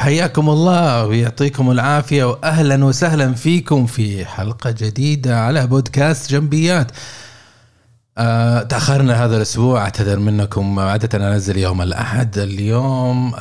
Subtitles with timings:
[0.00, 6.90] وحياكم الله ويعطيكم العافية وأهلا وسهلا فيكم في حلقة جديدة على بودكاست جنبيات.
[8.18, 10.78] آه تأخرنا هذا الأسبوع أعتذر منكم.
[10.78, 13.34] عادة أنزل يوم الأحد اليوم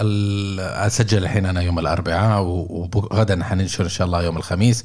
[0.59, 4.83] أسجل الحين أنا يوم الأربعاء وغدا حننشر إن شاء الله يوم الخميس.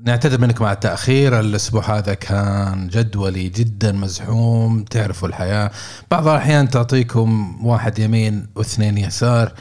[0.00, 5.70] ونعتذر منكم على التأخير الأسبوع هذا كان جدولي جدا مزحوم تعرفوا الحياة
[6.10, 9.52] بعض الأحيان تعطيكم واحد يمين واثنين يسار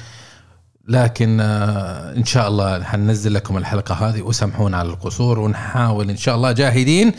[0.87, 6.35] لكن آه، إن شاء الله حننزل لكم الحلقة هذه وسامحونا على القصور ونحاول إن شاء
[6.35, 7.11] الله جاهدين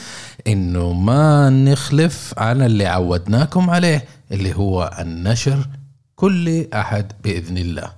[0.47, 5.69] إنه ما نخلف عن اللي عودناكم عليه اللي هو النشر
[6.17, 7.91] كل أحد بإذن الله.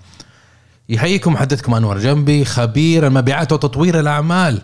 [0.88, 4.62] يحييكم محدثكم أنور جنبي خبير المبيعات وتطوير الأعمال.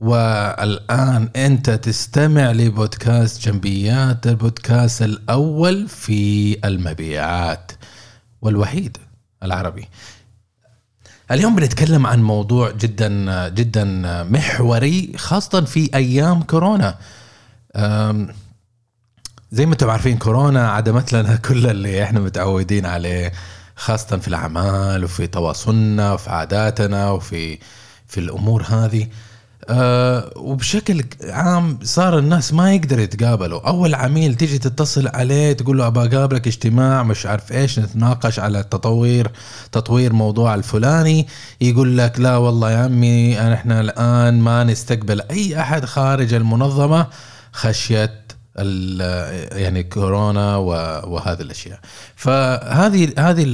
[0.00, 7.72] والآن أنت تستمع لبودكاست جنبيات البودكاست الأول في المبيعات
[8.42, 8.96] والوحيد
[9.42, 9.88] العربي.
[11.30, 13.84] اليوم بنتكلم عن موضوع جدا جدا
[14.22, 16.98] محوري خاصة في أيام كورونا.
[19.52, 23.32] زي ما أنتم عارفين كورونا عدمت لنا كل اللي إحنا متعودين عليه
[23.76, 27.58] خاصة في الأعمال وفي تواصلنا وفي عاداتنا وفي
[28.06, 29.08] في الأمور هذه.
[29.68, 33.68] آه وبشكل عام صار الناس ما يقدروا يتقابلوا.
[33.68, 38.60] أول عميل تيجي تتصل عليه تقول له ابى أقابلك اجتماع مش عارف إيش نتناقش على
[38.60, 39.30] التطوير
[39.72, 41.26] تطوير موضوع الفلاني.
[41.60, 47.06] يقول لك لا والله يا عمي إحنا الآن ما نستقبل أي أحد خارج المنظمة
[47.52, 48.20] خشية
[49.52, 51.78] يعني كورونا وهذه الأشياء.
[52.16, 53.44] فهذه هذه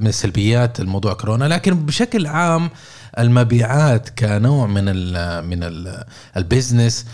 [0.00, 1.44] من سلبيات الموضوع كورونا.
[1.44, 2.70] لكن بشكل عام
[3.18, 6.04] المبيعات كنوع من ال من ال
[6.36, 7.06] البزنس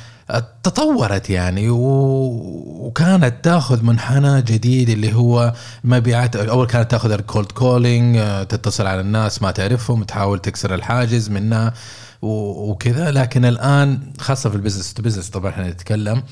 [0.63, 5.53] تطورت يعني وكانت تاخذ منحنى جديد اللي هو
[5.85, 11.31] مبيعات أول كانت تاخذ ال cold calling تتصل على الناس ما تعرفهم تحاول تكسر الحاجز
[11.31, 11.75] منها
[12.23, 13.11] وكذا.
[13.11, 16.23] لكن الآن خاصة في ال business to business طبعا إحنا نتكلم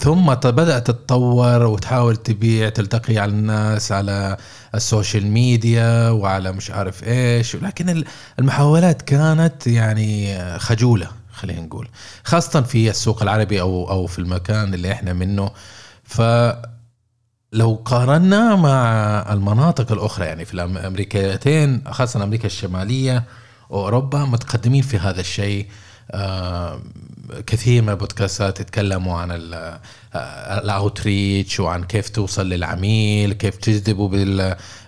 [0.00, 4.36] ثم بدأت تتطور وتحاول تبيع تلتقي على الناس على
[4.74, 7.56] ال social media وعلى مش عارف إيش.
[7.56, 8.04] لكن
[8.38, 11.88] المحاولات كانت يعني خجولة خلينا نقول.
[12.24, 15.50] خاصة في السوق العربي أو أو في المكان اللي إحنا منه.
[16.04, 16.22] ف
[17.52, 18.82] لو قارنا مع
[19.32, 23.24] المناطق الأخرى يعني في الامريكتين خاصة أمريكا الشمالية
[23.70, 25.66] واوروبا متقدمين في هذا الشيء.
[26.10, 26.80] آه،
[27.46, 29.30] كثير من البودكاستات يتكلموا عن
[30.50, 34.08] ال outreach وعن كيف توصل للعميل كيف تجذبه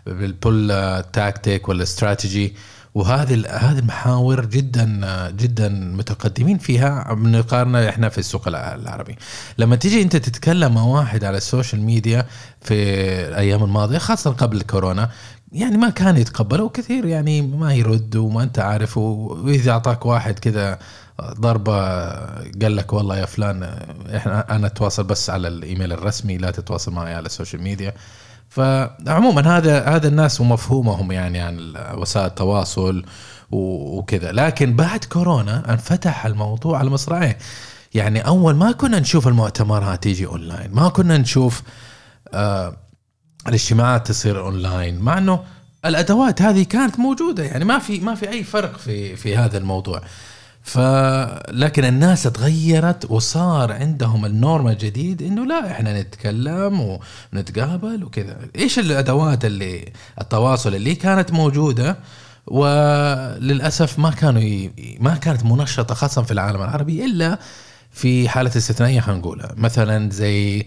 [0.07, 0.69] بال pull
[1.13, 2.55] tactic والاستراتيجي
[2.95, 9.17] وهذه هذه المحاور جدا جدا متقدمين فيها بنقارنها إحنا في السوق العربي.
[9.59, 12.27] لما تيجي أنت تتكلم مع واحد على ال social media
[12.61, 12.75] في
[13.29, 15.11] الأيام الماضية خاصة قبل الكورونا
[15.53, 20.79] يعني ما كان يتقبله كثير يعني ما يرد وما أنت عارف وإذا أعطاك واحد كذا
[21.23, 21.73] ضربة
[22.63, 23.63] قال لك والله يا فلان
[24.17, 27.95] إحنا أنا أتواصل بس على الإيميل الرسمي لا تتواصل معي على ال social media.
[28.49, 33.05] فعموما هذا هذا الناس ومفهومهم يعني عن وسائل التواصل
[33.51, 34.33] وكذا.
[34.33, 37.39] لكن بعد كورونا انفتح الموضوع على مصراعيه
[37.95, 41.63] يعني أول ما كنا نشوف المؤتمرات تيجي أونلاين ما كنا نشوف
[42.35, 42.77] آه
[43.49, 45.41] الاجتماعات تصير اونلاين مع إنه
[45.85, 50.03] الأدوات هذه كانت موجودة يعني ما في ما في أي فرق في في هذا الموضوع.
[50.63, 56.99] فلكن الناس تغيرت وصار عندهم ال norm الجديد إنه لا إحنا نتكلم
[57.33, 58.39] ونتقابل وكذا.
[58.57, 61.97] إيش الأدوات اللي التواصل اللي كانت موجودة؟
[62.47, 64.71] وللأسف ما كانوا ي...
[65.01, 67.39] ما كانت منشطة خاصة في العالم العربي إلا
[67.93, 69.55] في حالة استثنائية خلينا نقولها.
[69.57, 70.67] مثلا زي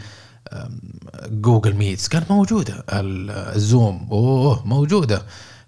[1.28, 5.26] جوجل ميتس كانت موجودة الزوم أوه موجودة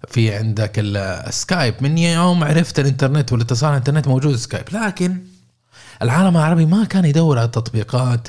[0.08, 5.18] في عندك السكايب من يوم عرفت الإنترنت والاتصال الإنترنت موجود سكايب لكن
[6.02, 8.28] العالم العربي ما كان يدور على التطبيقات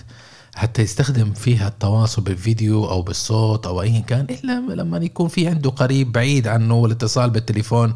[0.56, 5.69] حتى يستخدم فيها التواصل بالفيديو أو بالصوت أو ايا كان إلا لما يكون في عنده
[5.69, 7.94] قريب بعيد عنه والاتصال بالتليفون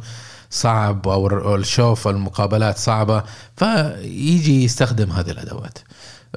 [0.49, 3.23] صعب أو الشوف المقابلات صعبة
[3.57, 5.77] فيجي يستخدم هذه الأدوات.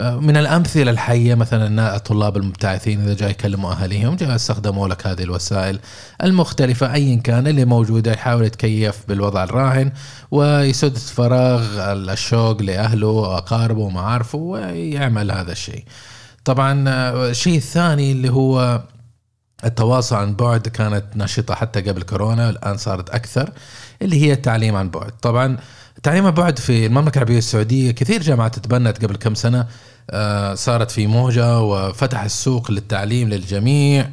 [0.01, 5.79] من الأمثلة الحية مثلا الطلاب المبتعثين إذا جاي يكلموا أهاليهم جاي استخدموا لك هذه الوسائل
[6.23, 9.93] المختلفة ايا كان اللي موجودة يحاول يتكيف بالوضع الراهن
[10.31, 15.85] ويسد فراغ الشوق لأهله وأقاربه ومعارفه ويعمل هذا الشيء.
[16.45, 16.85] طبعا
[17.31, 18.83] الشيء الثاني اللي هو
[19.65, 23.51] التواصل عن بعد كانت نشطة حتى قبل كورونا الآن صارت أكثر
[24.03, 25.11] اللي هي التعليم عن بعد.
[25.23, 25.57] طبعا
[25.97, 29.67] التعليم عن بعد في المملكة العربية السعودية كثير جامعات تبنت قبل كم سنة
[30.11, 34.09] آه، صارت في موجة وفتح السوق للتعليم للجميع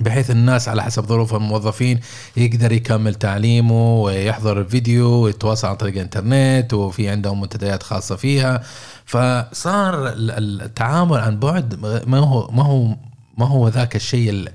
[0.00, 2.00] بحيث الناس على حسب ظروفهم الموظفين
[2.36, 8.62] يقدر يكمل تعليمه ويحضر الفيديو ويتواصل عن طريق الإنترنت وفي عندهم منتديات خاصة فيها.
[9.04, 11.74] فصار التعامل عن بعد
[12.06, 12.96] ما هو ما هو
[13.38, 14.48] ما هو ذاك الشيء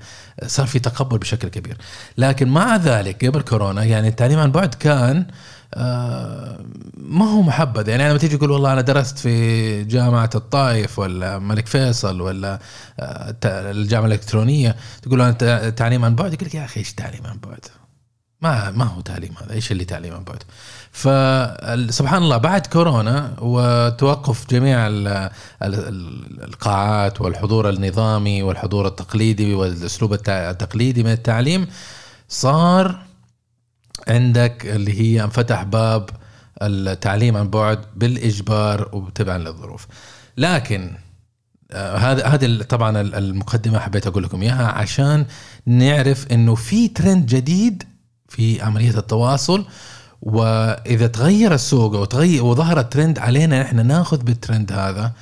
[0.46, 1.76] صار في تقبل بشكل كبير
[2.18, 5.26] لكن مع ذلك قبل كورونا يعني التعليم عن بعد كان
[5.74, 6.58] آه،
[6.94, 11.66] ما هو محبذ يعني لما تيجي تقول والله أنا درست في جامعة الطائف ولا الملك
[11.66, 12.58] فيصل ولا
[13.00, 17.38] آه، الجامعة الإلكترونية تقول أنا تعليم عن بعد يقول لك يا أخي إيش تعليم عن
[17.38, 17.64] بعد؟
[18.42, 20.42] ما ما هو تعليم هذا إيش اللي تعليم عن بعد؟
[20.96, 24.86] فسبحان الله بعد كورونا وتوقف جميع
[26.42, 31.66] القاعات والحضور النظامي والحضور التقليدي والأسلوب التقليدي من التعليم
[32.28, 32.98] صار
[34.08, 36.10] عندك اللي هي انفتح باب
[36.62, 39.86] التعليم عن بعد بالإجبار وتبعا للظروف.
[40.36, 40.92] لكن
[41.72, 45.26] آه، هذا هذه طبعا المقدمة حبيت أقول لكم إياها عشان
[45.66, 47.82] نعرف إنه في ترند جديد
[48.28, 49.66] في عملية التواصل
[50.22, 55.12] وإذا تغير السوق وتغير وظهر الترند علينا إحنا ناخذ بالترند هذا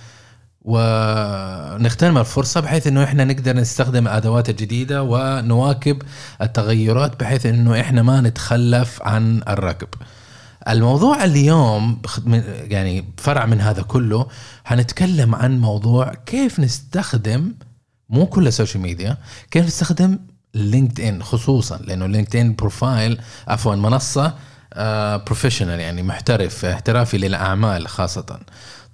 [0.63, 6.03] ونغتنم الفرصة بحيث إنه إحنا نقدر نستخدم الادوات الجديدة ونواكب
[6.43, 9.89] التغيرات بحيث إنه إحنا ما نتخلف عن الركب.
[10.69, 12.03] الموضوع اليوم
[12.47, 14.27] يعني فرع من هذا كله
[14.65, 17.53] حنتكلم عن موضوع كيف نستخدم
[18.11, 19.17] مو كل ال social media
[19.51, 20.19] كيف نستخدم
[20.55, 24.35] LinkedIn خصوصا لأنه LinkedIn profile عفوا منصة
[25.27, 28.39] professional آه، يعني محترف احترافي للأعمال خاصة.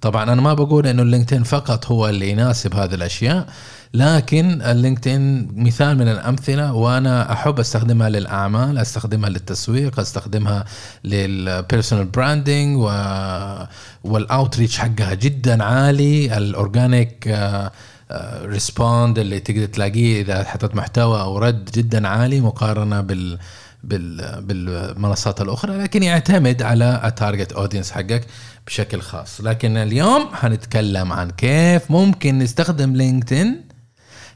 [0.01, 3.45] طبعا أنا ما بقول إنه ال LinkedIn فقط هو اللي يناسب هذه الأشياء
[3.93, 10.65] لكن ال LinkedIn مثال من الأمثلة وأنا أحب أستخدمها للأعمال أستخدمها للتسويق أستخدمها
[11.03, 12.91] لل personal branding و
[14.03, 16.37] وال outreach حقها جدا عالي.
[16.37, 17.37] ال organic
[18.43, 23.37] respond اللي تقدر تلاقيه إذا حطيت محتوى أو رد جدا عالي مقارنة بال
[23.83, 28.27] بالمنصات الأخرى لكن يعتمد على ال target audience حقك
[28.67, 29.41] بشكل خاص.
[29.41, 33.61] لكن اليوم حنتكلم عن كيف ممكن نستخدم لينكدين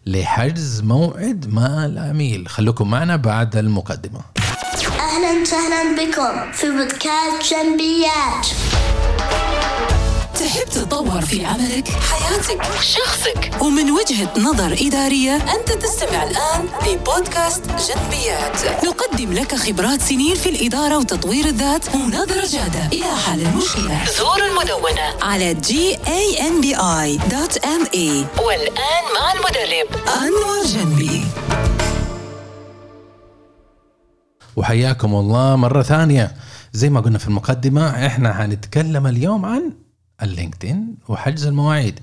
[0.05, 2.47] لحجز موعد مع العميل.
[2.47, 4.19] خلوكم معنا بعد المقدمة.
[4.99, 8.47] أهلا وسهلا بكم في بودكاست جنبيات.
[10.35, 18.85] تحب تتطور في عملك، حياتك، شخصك ومن وجهة نظر إدارية أنت تستمع الآن لبودكاست جنبيات.
[18.85, 22.87] نقدم لك خبرات سنين في الإدارة وتطوير الذات ونظرة جادة.
[22.93, 26.85] إلى حل المشكلة زور المدونة على gambi.me
[28.45, 29.87] والآن مع المدرب.
[30.07, 31.25] أنور جنبي.
[34.55, 36.35] وحياكم الله مرة ثانية.
[36.73, 39.84] زي ما قلنا في المقدمة إحنا هنتكلم اليوم عن
[40.25, 41.99] اللينكدين وحجز المواعيد.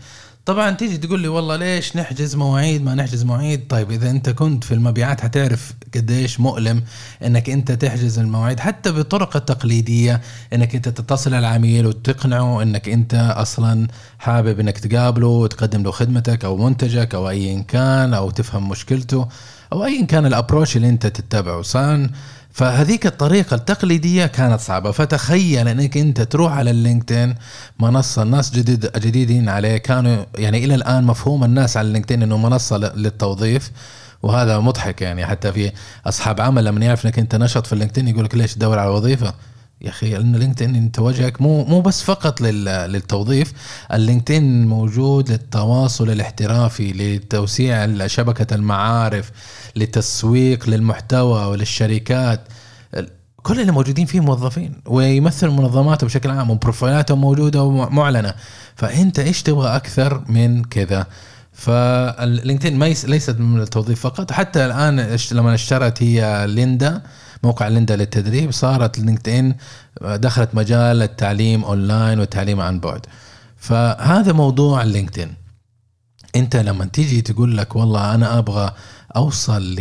[0.46, 3.66] طبعا تيجي تقول لي والله ليش نحجز مواعيد؟ ما نحجز مواعيد.
[3.69, 6.82] طيب إذا أنت كنت في المبيعات حتعرف قديش مؤلم
[7.26, 10.20] إنك أنت تحجز المواعيد حتى بالطرق التقليديه
[10.52, 13.88] إنك أنت تتصل العميل وتقنعه إنك أنت أصلا
[14.19, 19.28] حابب إنك تقابله وتقدم له خدمتك أو منتجك أو ايا كان أو تفهم مشكلته
[19.72, 21.62] أو ايا كان ال approach اللي أنت تتبعه.
[21.62, 22.10] صان
[22.52, 24.90] فهذيك الطريقة التقليدية كانت صعبة.
[24.90, 27.34] فتخيل أنك أنت تروح على اللينكدين
[27.81, 29.77] منصة الناس جديد جديدين عليه.
[29.77, 33.70] كانوا يعني إلى الآن مفهوم الناس على اللينكدين إنه منصة للتوظيف
[34.22, 35.27] وهذا مضحك يعني.
[35.27, 35.72] حتى في
[36.06, 39.34] أصحاب عمل لما يعرف أنك أنت نشط في اللينكدين يقول لك ليش تدور على وظيفة؟
[39.82, 43.53] يا أخي لأن لينكدين أنت وجهك مو مو بس فقط للتوظيف
[43.93, 49.31] اللينكدين موجود للتواصل الاحترافي لتوسيع شبكة المعارف
[49.77, 52.41] لتسويق للمحتوى وللشركات.
[53.43, 58.34] كل اللي موجودين فيه موظفين ويمثل منظماته بشكل عام و profile اتهم موجودة ومعلنة.
[58.77, 61.06] فأنت إيش تبغى أكثر من كذا؟
[61.53, 64.32] فاللينكدين ليست من التوظيف فقط.
[64.32, 67.03] حتى الآن لما اشترت هي ليندا
[67.44, 69.55] موقع ليندا للتدريب صارت لينكد ان
[70.03, 73.06] دخلت مجال التعليم أونلاين والتعليم عن بعد.
[73.56, 75.34] فهذا موضوع لينكدين.
[76.37, 78.72] انت لما تيجي تقول لك والله أنا أبغى
[79.16, 79.81] أوصل ل...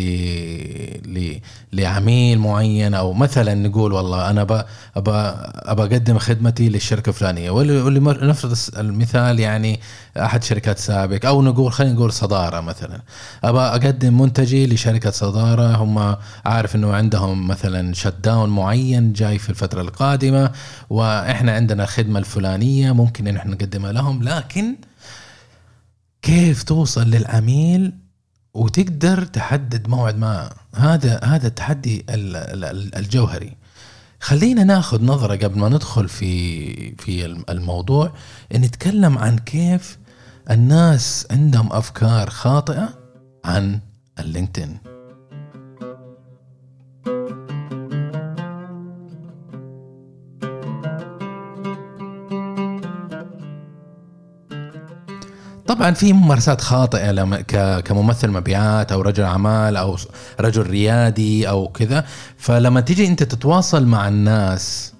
[1.05, 1.39] ل...
[1.73, 4.63] لعميل معين أو مثلا نقول والله أنا ابى
[4.95, 5.11] ابى
[5.55, 7.51] ابى أقدم خدمتي للشركة الفلانية.
[7.51, 9.79] واللي نفرض المثال يعني
[10.17, 13.01] أحد شركات سابق أو نقول خلينا نقول صدارة مثلا.
[13.43, 19.50] ابى أقدم منتجي لشركة صدارة هم عارف إنه عندهم مثلا شت داون معين جاي في
[19.50, 20.51] الفترة القادمة
[20.89, 24.23] وإحنا عندنا الخدمة الفلانية ممكن إن إحنا نقدمها لهم.
[24.23, 24.75] لكن
[26.21, 27.93] كيف توصل للعميل
[28.53, 32.05] وتقدر تحدد موعد معه هذا هذا التحدي
[32.98, 33.58] الجوهري.
[34.20, 38.13] خلينا ناخذ نظرة قبل ما ندخل في في الموضوع
[38.53, 39.98] نتكلم عن كيف
[40.51, 42.89] الناس عندهم أفكار خاطئة
[43.46, 43.79] عن
[44.20, 44.90] اللينكدين
[55.74, 57.42] طبعا في ممارسات خاطئة
[57.80, 59.98] كممثل مبيعات أو رجل أعمال أو
[60.40, 62.06] رجل ريادي أو كذا.
[62.38, 64.94] فلما تيجي أنت تتواصل مع الناس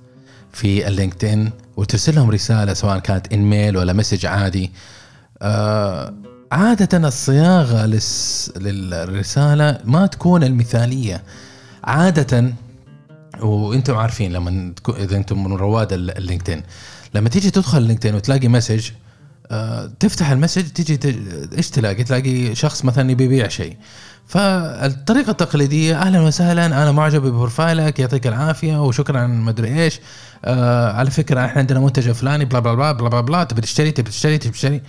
[0.54, 4.72] في اللينكدين وترسل لهم رسالة سواء كانت InMail ولا message عادي
[5.42, 6.14] آه
[6.52, 7.86] عادة الصياغة
[8.58, 11.24] للرسالة ما تكون المثالية.
[11.84, 12.54] عادة
[13.42, 16.64] وأنتم عارفين لما إذا أنتم من رواد ال- اللينكدين
[17.16, 18.90] لما تيجي تدخل اللينكدين وتلاقي message
[20.00, 23.78] تفتح ال message تيجي ت- إيش تلاقي؟ تلاقي شخص مثلا يبي يبيع شيء.
[24.28, 30.00] فالطريقة التقليدية أهلا وسهلا أنا معجب ب profile ك يعطيك العافية وشكرا مدري إيش.
[30.46, 33.92] آه على فكرة إحنا عندنا منتج فلاني blah blah blah blah blah, بلا تبي تشتري
[33.92, 34.82] تبي تشتري تبي تشتري.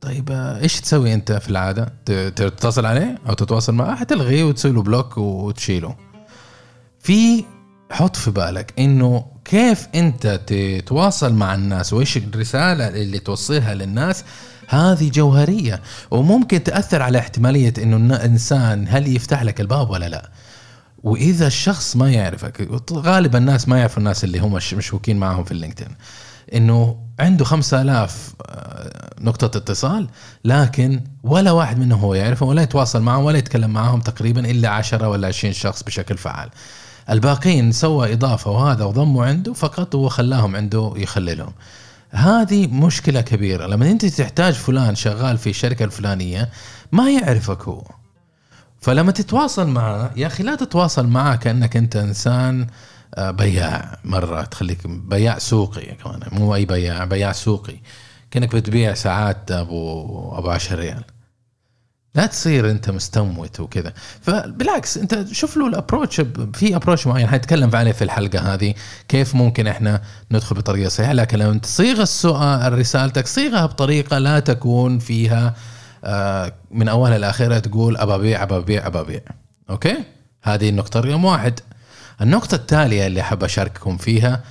[0.00, 4.72] طيب آه، إيش تسوي أنت في العادة؟ ت- تتصل عليه أو تتواصل معه؟ حتلغيه وتسوي
[4.72, 5.96] له block وتشيله.
[7.00, 7.44] في
[7.90, 14.24] حط في بالك إنه كيف أنت تتواصل مع الناس وإيش الرسالة اللي توصلها للناس
[14.68, 15.82] هذه جوهرية.
[16.10, 20.30] وممكن تأثر على احتمالية إنه الانسان هل يفتح لك الباب ولا لا.
[21.02, 25.52] وإذا الشخص ما يعرفك غالبا الناس ما يعرفوا الناس اللي هم مش- مشبوكين معهم في
[25.52, 25.88] اللينكدين.
[26.54, 30.08] إنه عنده 5000 آه، نقطة اتصال
[30.44, 35.08] لكن ولا واحد منهم هو يعرفهم ولا يتواصل معهم ولا يتكلم معهم تقريبا إلا 10
[35.08, 36.48] ولا 20 شخص بشكل فعال.
[37.10, 41.52] الباقيين سوى إضافة وهذا وضموا عنده فقط وخلاهم عنده يخللهم.
[42.10, 46.48] هذه مشكلة كبيرة لما أنت تحتاج فلان شغال في الشركة الفلانية
[46.92, 47.82] ما يعرفك هو.
[48.80, 52.66] فلما تتواصل معه يا أخي لا تتواصل معه كأنك أنت إنسان
[53.14, 57.76] آه، بياع مرة تخليك بياع سوقي كمان مو أي بياع بياع سوقي
[58.30, 61.04] كأنك بتبيع ساعات أبو أبو 10 ريال
[62.18, 63.92] لا تصير انت مستموت وكذا.
[64.22, 66.20] فبالعكس انت شوف له ال approach
[66.54, 68.74] في approach معين حنتكلم عليه في الحلقة هذه
[69.08, 71.12] كيف ممكن إحنا ندخل بطريقة صحيحة.
[71.12, 75.54] لكن لو انت تصيغ السؤال رسالتك صيغها بطريقة لا تكون فيها
[76.04, 79.20] آه، من أولها لاخرها تقول ابى ابيع ابى ابيع ابى ابيع
[79.70, 79.96] أوكي؟
[80.42, 81.60] هذه النقطة رقم واحد.
[82.20, 84.42] النقطة التالية اللي حاب أشارككم فيها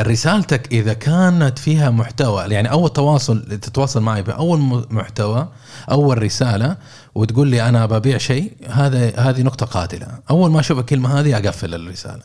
[0.00, 5.48] رسالتك إذا كانت فيها محتوى يعني أول تواصل تتواصل معي بأول محتوى
[5.90, 6.76] أول رسالة
[7.14, 10.06] وتقول لي أنا ببيع شيء هذا هذه نقطة قاتلة.
[10.30, 12.22] أول ما أشوف الكلمة هذه أقفل الرسالة.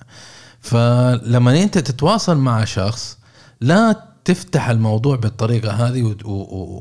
[0.61, 3.17] فلما أنت تتواصل مع شخص
[3.61, 6.15] لا تفتح الموضوع بالطريقة هذه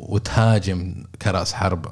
[0.08, 1.86] وتهاجم كراس حرب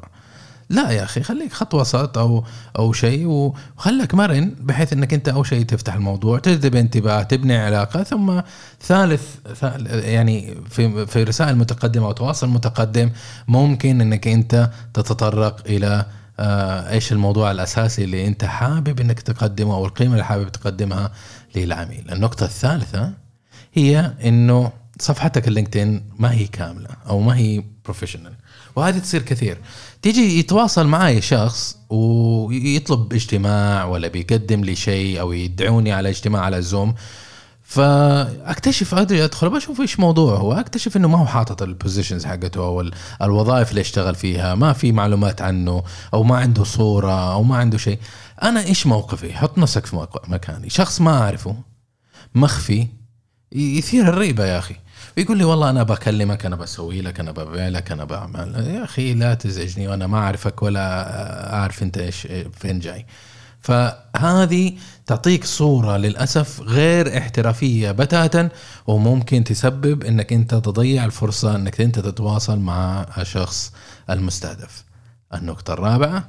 [0.71, 2.45] لا يا أخي خليك خط وسط أو
[2.79, 8.03] أو شيء وخلك مرن بحيث إنك أنت أول شيء تفتح الموضوع تجذب انتباه تبني علاقة
[8.03, 8.41] ثم
[8.83, 9.23] ثالث
[9.55, 13.11] ثال- يعني في في رسائل متقدمة أو تواصل متقدم
[13.49, 16.07] ممكن إنك أنت تتطرق إلى
[16.43, 21.13] آه، إيش الموضوع الأساسي اللي أنت حابب إنك تقدمه أو القيمة اللي حابب تقدمها
[21.57, 22.05] للعميل.
[22.13, 23.13] النقطة الثالثة
[23.75, 28.33] هي إنه صفحتك اللينكدين ما هي كاملة أو ما هي professional
[28.77, 29.59] وهذه تصير كثير
[30.03, 36.63] تيجي يتواصل معي شخص ويطلب اجتماع ولا بيقدم لي شيء أو يدعوني على اجتماع على
[36.63, 36.95] زوم
[37.63, 42.65] فأكتشف أدري أدخل بشوف إيش موضوعه هو اكتشف إنه ما هو حاطط ال positions حقته
[42.65, 42.93] أو ال-
[43.23, 45.83] الوظائف اللي اشتغل فيها ما في معلومات عنه
[46.15, 47.99] أو ما عنده صورة أو ما عنده شيء.
[48.43, 50.71] أنا إيش موقفي؟ حط نفسك في مكاني.
[50.71, 51.57] شخص ما أعرفه
[52.35, 52.87] مخفي
[53.53, 54.77] يثير الريبة يا أخي.
[55.17, 58.67] ويقول لي والله أنا بكلمك أنا بسوي لك أنا ببيع لك أنا بعمل.
[58.67, 63.07] يا أخي لا تزعجني وأنا ما أعرفك ولا أعرف أنت إيش فين جاي.
[63.61, 64.73] فهذه
[65.07, 68.49] تعطيك صورة للأسف غير احترافية بتاتا
[68.87, 73.73] وممكن تسبب إنك أنت تضيع الفرصة إنك أنت تتواصل مع الشخص
[74.11, 74.85] المستهدف.
[75.35, 76.29] النقطة الرابعة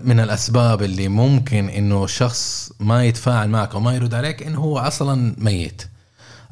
[0.00, 4.78] من الأسباب اللي ممكن إنه الشخص ما يتفاعل معك أو ما يرد عليك إنه هو
[4.78, 5.82] أصلا ميت.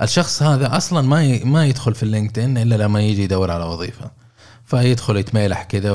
[0.03, 4.11] الشخص هذا أصلا ما ما يدخل في اللينكدين إلا لما يجي يدور على وظيفة.
[4.71, 5.93] فيدخل يتميلح كذا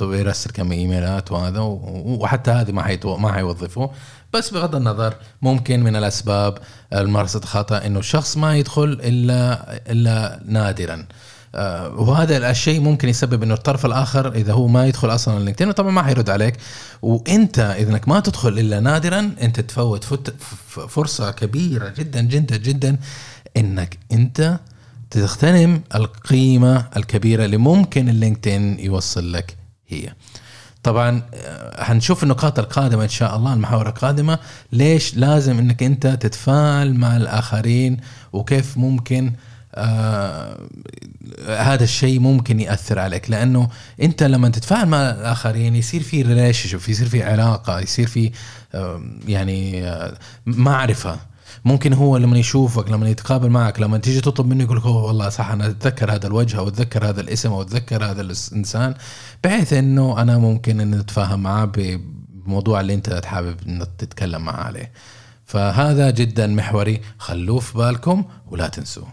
[0.00, 3.90] ويرسل كم إيميلات وهذا وحتى هذه ما حيتو ما حيوظفه
[4.32, 6.58] بس بغض النظر ممكن من الأسباب
[6.92, 11.06] الممارسه خطأ إنه الشخص ما يدخل الا إلا نادرا.
[11.54, 15.90] آه، وهذا الشيء ممكن يسبب إنه الطرف الآخر إذا هو ما يدخل أصلا اللينكدين طبعا
[15.90, 16.56] ما حيرد عليك.
[17.02, 20.04] وإنت انك ما تدخل إلا نادرا إنت تفوت
[20.88, 22.98] فرصة كبيرة جدا جدا جدا
[23.56, 24.60] إنك أنت
[25.10, 29.56] تغتنم القيمة الكبيرة اللي ممكن اللينكدين يوصل لك
[29.88, 30.12] هي.
[30.82, 34.38] طبعا آه، هنشوف النقاط القادمة إن شاء الله المحاور القادمة.
[34.72, 37.96] ليش لازم إنك أنت تتفاعل مع الآخرين؟
[38.32, 39.32] وكيف ممكن
[39.74, 40.58] آه
[41.48, 43.68] هذا الشيء ممكن يأثر عليك؟ لأنه
[44.02, 48.30] أنت لما تتفاعل مع الآخرين يصير في ريليشن يصير في علاقة يصير في
[48.74, 51.18] آه يعني آه معرفة.
[51.66, 55.28] ممكن هو لما يشوفك لما يتقابل معك لما تيجي تطلب منه يقول لك "أوه والله
[55.28, 58.94] صح أنا أتذكر هذا الوجه أو أتذكر هذا الاسم أو أتذكر هذا الإنسان.
[59.44, 64.92] بحيث إنه أنا ممكن ان أتفاهم معاه بموضوع اللي أنت حابب إنك تتكلم معاه عليه.
[65.46, 67.00] فهذا جدا محوري.
[67.18, 69.08] خلوه في بالكم ولا تنسوه.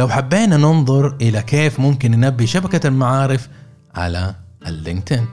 [0.00, 3.48] لو حبينا ننظر إلى كيف ممكن ننبي شبكة المعارف
[3.94, 4.34] على
[4.66, 5.26] اللينكدين.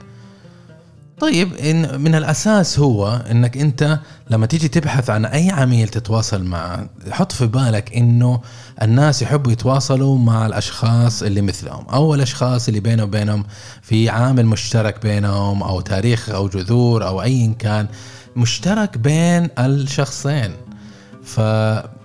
[1.20, 3.98] طيب إن من الأساس هو إنك أنت
[4.30, 8.40] لما تيجي تبحث عن أي عميل تتواصل معه حط في بالك إنه
[8.82, 11.86] الناس يحبوا يتواصلوا مع الأشخاص اللي مثلهم.
[11.88, 13.44] أو الأشخاص اللي بينهم وبينهم
[13.82, 17.86] في عامل مشترك بينهم أو تاريخ أو جذور أو أي كان
[18.36, 20.52] مشترك بين الشخصين.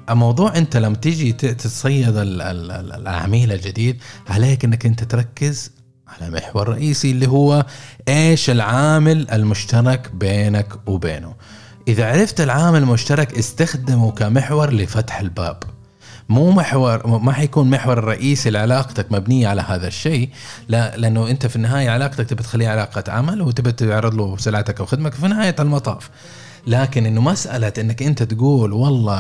[0.08, 5.72] فموضوع انت لما تيجي تتصيد ال- ال- ال- العميل الجديد عليك انك انت تركز
[6.08, 7.66] على محور رئيسي اللي هو
[8.08, 11.36] إيش العامل المشترك بينك وبينه.
[11.88, 15.64] إذا عرفت العامل المشترك استخدمه كمحور لفتح الباب.
[16.30, 20.30] مو محور ما حيكون محور الرئيسي لعلاقتك مبنيه على هذا الشيء
[20.68, 24.86] لا لأنه أنت في النهاية علاقتك تبي تخليها علاقة عمل وتبي تعرض له سلعتك أو
[24.86, 26.10] خدمتك في نهاية المطاف.
[26.68, 29.16] لكن إنه مسألة إنك أنت تقول والله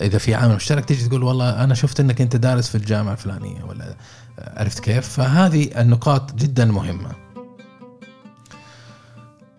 [0.00, 3.64] إذا في عامل مشترك تيجي تقول والله أنا شفت إنك أنت دارس في الجامعة الفلانية
[3.64, 3.96] ولا
[4.38, 7.25] عرفت كيف؟ فهذه النقاط جدا مهمة.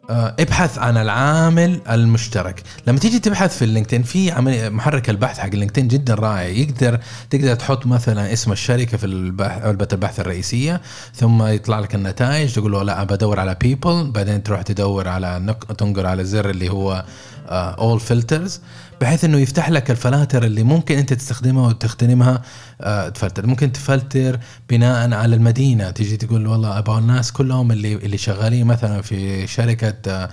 [0.09, 2.63] آه، ابحث عن العامل المشترك.
[2.87, 4.31] لما تيجي تبحث في اللينكدين في
[4.69, 6.43] محرك البحث حق اللينكدين جدا رائع.
[6.43, 6.99] يقدر
[7.29, 9.05] تقدر تحط مثلا اسم الشركة في
[9.39, 10.81] علبه البحث الرئيسية
[11.15, 15.73] ثم يطلع لك النتائج تقول له لا بدور على people بعدين تروح تدور على نق...
[15.73, 17.05] تنقر على الزر اللي هو
[17.49, 18.61] all filters
[19.01, 22.41] بحيث إنه يفتح لك الفلاتر اللي ممكن أنت تستخدمها وتغتنمها
[22.81, 23.47] آه، تفلتر.
[23.47, 25.91] ممكن تفلتر بناء على المدينة.
[25.91, 30.29] تيجي تقول والله أبغى الناس كلهم اللي اللي شغالين مثلا في شركة آه،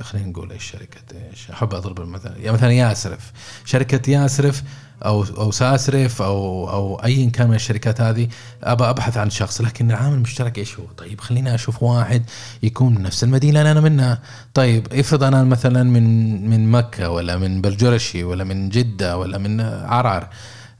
[0.00, 2.32] خلينا نقول إيش شركة؟ إيش أحب أضرب المثل.
[2.36, 3.32] يعني مثلا ياسرف.
[3.64, 4.62] شركة ياسرف
[5.04, 8.28] أو أو ساسرف أو أو ايا كان من الشركات هذه
[8.62, 12.22] ابى أبحث عن شخص لكن العامل المشترك إيش هو؟ طيب خليني أشوف واحد
[12.62, 14.18] يكون من نفس المدينة اللي أنا منها،
[14.54, 19.60] طيب افرض أنا مثلا من من مكة ولا من بلجرشي ولا من جدة ولا من
[19.60, 20.28] عرعر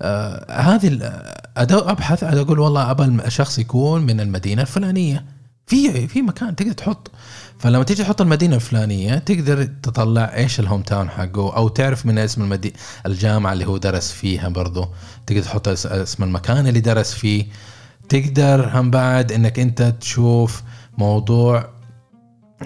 [0.03, 1.13] آه هذه
[1.57, 5.25] أبحث أقول والله ابى الشخص يكون من المدينة الفلانية.
[5.67, 7.11] في في مكان تقدر تحط.
[7.59, 12.43] فلما تيجي تحط المدينة الفلانية تقدر تطلع إيش ال hometown حقه أو تعرف من اسم
[12.43, 12.75] المدي...
[13.07, 14.89] الجامعة اللي هو درس فيها برضه
[15.27, 17.47] تقدر تحط اس- اسم المكان اللي درس فيه.
[18.09, 20.63] تقدر هم بعد إنك أنت تشوف
[20.99, 21.69] موضوع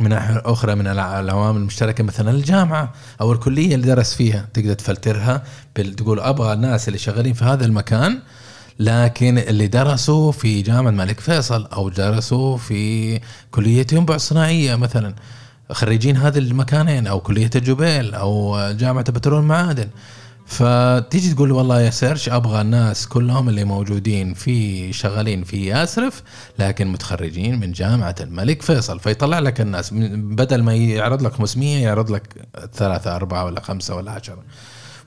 [0.00, 4.48] من ناحية أخرى من الع- العوامل المشتركة مثلا الجامعة أو الكلية اللي درس فيها.
[4.54, 5.42] تقدر تفلترها
[5.96, 8.18] تقول أبغى الناس اللي شغالين في هذا المكان
[8.78, 15.14] لكن اللي درسوا في جامعة الملك فيصل أو درسوا في كلية ينبع الصناعية مثلا
[15.72, 19.88] خريجين هذه المكانين أو كلية الجبيل أو جامعة البترول المعادن
[20.46, 26.22] فتيجي تقول والله يا search أبغى الناس كلهم اللي موجودين في شغالين في ياسرف
[26.58, 29.00] لكن متخرجين من جامعة الملك فيصل.
[29.00, 34.10] فيطلع لك الناس بدل ما يعرض لك 500 يعرض لك ثلاثة أربعة ولا خمسة ولا
[34.10, 34.42] عشرة.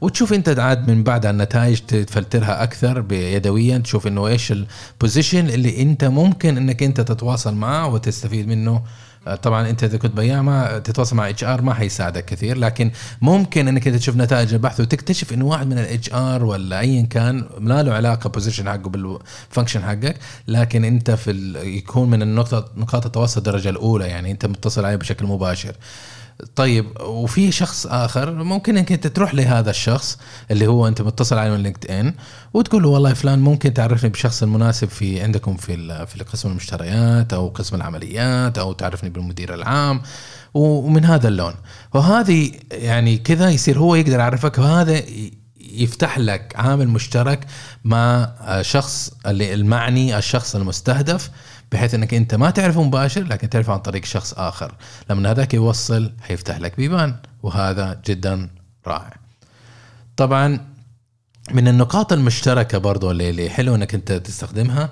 [0.02, 5.82] وتشوف انت عاد من بعد النتائج تفلترها أكثر يدويا تشوف إنه إيش ال position اللي
[5.82, 8.84] أنت ممكن إنك أنت تتواصل معه وتستفيد منه.
[9.28, 13.68] آه، طبعا أنت إذا كنت بياع ما تتواصل مع HR ما حيساعدك كثير لكن ممكن
[13.68, 17.84] إنك أنت تشوف نتائج البحث وتكتشف إنه واحد من ال HR ولا ايا كان ما
[17.84, 21.32] له علاقة بوزيشن حقه بال function حقك لكن أنت في
[21.64, 25.76] يكون من النقطه نقاط التواصل الدرجة الأولى يعني أنت متصل عليه بشكل مباشر.
[26.56, 30.17] طيب وفي شخص آخر ممكن إنك أنت تروح لهذا الشخص
[30.52, 32.13] اللي هو أنت متصل عليه من LinkedIn
[32.54, 37.48] وتقول له والله فلان ممكن تعرفني بالشخص المناسب في عندكم في في قسم المشتريات أو
[37.48, 40.02] قسم العمليات أو تعرفني بالمدير العام
[40.54, 41.54] ومن هذا اللون.
[41.94, 45.02] وهذه يعني كذا يصير هو يقدر يعرفك وهذا
[45.74, 47.46] يفتح لك عامل مشترك
[47.84, 51.30] مع شخص المعني الشخص المستهدف
[51.72, 54.76] بحيث إنك أنت ما تعرفه مباشر لكن تعرفه عن طريق شخص آخر.
[55.10, 58.50] لما هذاك يوصل حيفتح لك بيبان وهذا جدا
[58.88, 59.16] رائع.
[60.18, 60.60] طبعا
[61.52, 64.90] من النقاط المشتركة برضو اللي حلو إنك أنت تستخدمها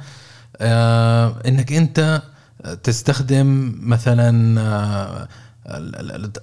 [0.57, 2.21] آه إنك أنت
[2.83, 5.27] تستخدم مثلا آه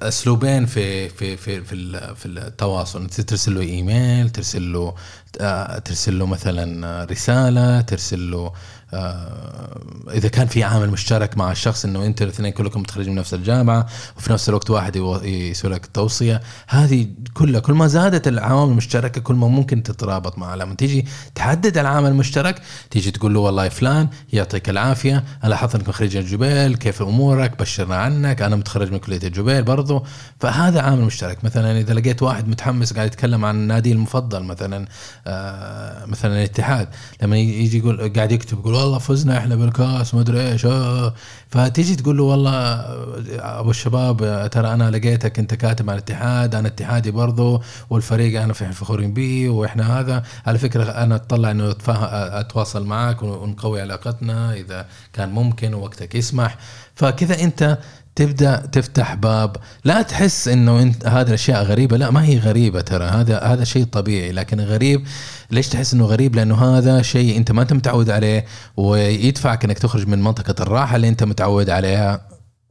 [0.03, 3.07] أسلوبين في في في في في التواصل.
[3.07, 4.95] ترسل له إيميل ترسل له
[5.41, 8.53] آه، ترسل له مثلا رسالة ترسل له
[8.93, 13.87] إذا كان في عامل مشترك مع الشخص إنه أنتوا الاثنين كلكم متخرجين من نفس الجامعة
[14.17, 19.35] وفي نفس الوقت واحد يسوي لك توصيه هذه كلها كل ما زادت العوامل المشتركة كل
[19.35, 20.57] ما ممكن تترابط معها.
[20.57, 25.91] لما تيجي تحدد العامل المشترك تيجي تقول له والله فلان يعطيك العافية أنا لاحظت إنك
[25.91, 30.05] خريج الجبيل كيف أمورك؟ بشرنا عنك أنا متخرج من كلية الجبيل برضو.
[30.41, 31.45] فهذا عامل مشترك.
[31.45, 34.87] مثلا إذا لقيت واحد متحمس قاعد يتكلم عن نادي المفضل مثلا
[35.27, 36.89] آه مثلا الاتحاد
[37.23, 40.67] لما يجي يقول قاعد يكتب يقول والله فزنا إحنا بالكاس ما أدري إيش.
[40.67, 41.15] آه
[41.51, 46.55] فتيجي تقول له والله آه، أبو الشباب آه، ترى أنا لقيتك أنت كاتب عن الاتحاد
[46.55, 50.23] أنا اتحادي برضو والفريق أنا فخورين به وإحنا هذا.
[50.47, 56.57] على فكرة أنا اتطلع إنه أتواصل معك ونقوي علاقتنا إذا كان ممكن ووقتك يسمح.
[56.95, 57.79] فكذا أنت
[58.17, 59.57] تبدأ تفتح باب.
[59.85, 61.97] لا تحس إنه انت هذه الأشياء غريبة.
[61.97, 63.05] لا ما هي غريبة ترى.
[63.05, 64.33] هذا هذا شيء طبيعي.
[64.33, 65.07] لكن غريب
[65.51, 68.45] ليش تحس إنه غريب؟ لأنه هذا شيء أنت ما أنت متعود عليه
[68.77, 72.21] ويدفعك إنك تخرج من منطقة الراحة اللي أنت متعود عليها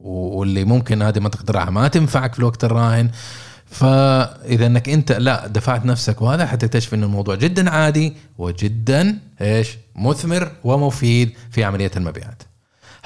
[0.00, 3.10] واللي ممكن هذه منطقة الراحة ما تنفعك في الوقت الراهن.
[3.66, 6.22] فإذا إنك انت لا دفعت نفسك.
[6.22, 12.42] وهذا حتكتشف ان الموضوع جدا عادي وجدا إيش؟ مثمر ومفيد في عملية المبيعات.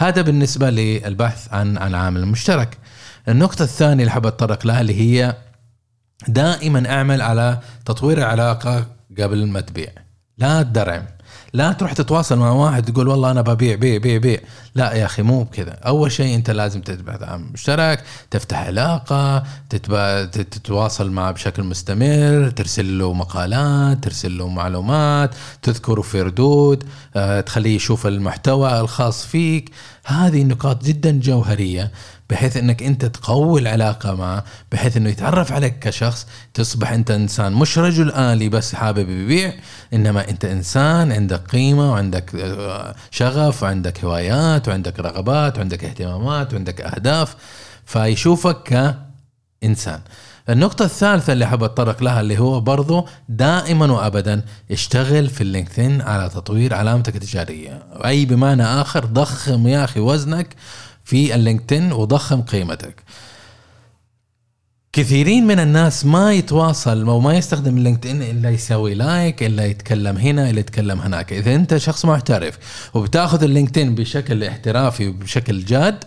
[0.01, 2.79] هذا بالنسبة للبحث عن العامل المشترك.
[3.29, 5.37] النقطة الثانية اللي حاب أتطرق لها اللي هي
[6.29, 8.87] دائما أعمل على تطوير العلاقة
[9.19, 9.91] قبل ما تبيع.
[10.39, 11.07] لا تدرعم.
[11.53, 14.39] لا تروح تتواصل مع واحد تقول والله أنا ببيع بيع بيع بيع.
[14.75, 15.73] لا يا أخي مو بكذا.
[15.73, 20.25] أول شيء أنت لازم تبحث عن مشترك تفتح علاقة تتبا...
[20.25, 26.85] تتواصل معه بشكل مستمر ترسل له مقالات ترسل له معلومات تذكره في ردود
[27.17, 29.71] آه، تخليه يشوف المحتوى الخاص فيك.
[30.05, 31.91] هذه نقاط جدا جوهرية
[32.31, 37.79] بحيث إنك أنت تقوي العلاقة معه بحيث إنه يتعرف عليك كشخص تصبح أنت إنسان مش
[37.79, 39.53] رجل الي بس حابب يبيع
[39.95, 46.81] إنما أنت إنسان عندك قيمة وعندك آه، شغف وعندك هوايات وعندك رغبات وعندك اهتمامات وعندك
[46.81, 47.37] أهداف
[47.87, 48.63] فيشوفك
[49.63, 50.01] كإنسان.
[50.49, 56.03] النقطة الثالثة اللي حاب أتطرق لها اللي هو برضو دائما وابدا اشتغل في ال LinkedIn
[56.03, 57.83] على تطوير علامتك التجارية.
[58.05, 60.55] أي بمعنى آخر ضخم يا أخي وزنك
[61.05, 63.03] في ال LinkedIn وضخم قيمتك.
[64.93, 70.17] كثيرين من الناس ما يتواصل أو ما يستخدم ال LinkedIn إلا يسوي like إلا يتكلم
[70.17, 71.33] هنا إلا يتكلم هناك.
[71.33, 72.59] إذا أنت شخص محترف
[72.95, 76.05] وبتاخذ ال LinkedIn بشكل احترافي وبشكل جاد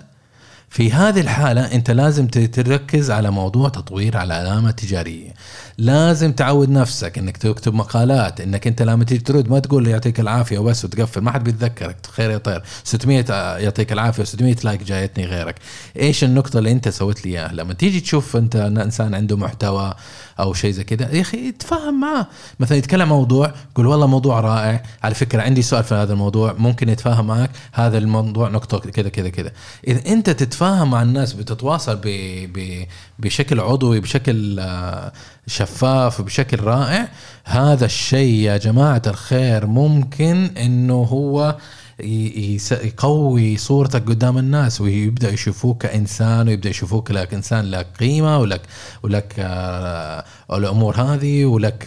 [0.73, 5.33] في هذه الحالة أنت لازم تركز على موضوع تطوير على علامة تجارية.
[5.77, 10.59] لازم تعود نفسك أنك تكتب مقالات أنك أنت لما تيجي ترد ما تقول يعطيك العافية
[10.59, 12.63] وبس وتقفل ما حد بيتذكرك خير يا طير.
[12.83, 13.25] 600
[13.57, 15.55] يعطيك العافية 600 لايك جايتني غيرك.
[15.99, 19.93] إيش النقطة اللي أنت سويت لي إياها؟ لما تيجي تشوف أنت إنسان عنده محتوى
[20.39, 22.27] أو شيء زي كذا يا أخي تفهم معه
[22.59, 24.83] مثلا يتكلم موضوع قول والله موضوع رائع.
[25.03, 29.29] على فكرة عندي سؤال في هذا الموضوع ممكن يتفاهم معك؟ هذا الموضوع نقطة كذا كذا
[29.29, 29.51] كذا.
[29.87, 30.29] إذا أنت
[30.63, 32.07] تتفاهم مع الناس بتتواصل ب
[32.53, 32.85] ب
[33.19, 35.11] بشكل عضوي بشكل آه،
[35.47, 37.07] شفاف بشكل رائع.
[37.45, 41.57] هذا الشيء يا جماعة الخير ممكن إنه هو
[41.99, 48.61] يقوي صورتك قدام الناس ويبدأ يشوفوك كإنسان ويبدأ يشوفوك لك إنسان لك قيمة ولك
[49.03, 50.23] ولك آه،
[50.53, 51.83] الأمور هذه ولك